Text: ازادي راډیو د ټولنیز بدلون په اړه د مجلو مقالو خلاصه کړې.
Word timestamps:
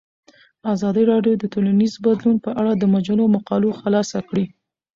ازادي 0.73 1.03
راډیو 1.11 1.33
د 1.39 1.43
ټولنیز 1.53 1.93
بدلون 2.05 2.37
په 2.45 2.51
اړه 2.59 2.71
د 2.75 2.83
مجلو 2.95 3.25
مقالو 3.35 3.69
خلاصه 3.79 4.17
کړې. 4.29 4.45